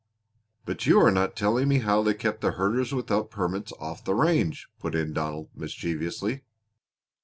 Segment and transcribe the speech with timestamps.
[0.65, 4.15] "But you are not telling me how they kept the herders without permits off the
[4.15, 6.41] range," put in Donald mischievously.